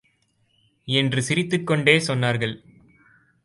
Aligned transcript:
என்று 0.85 1.21
சிரித்துக் 1.21 1.67
கொண்டே 1.67 1.97
சொன்னார்கள். 1.97 2.63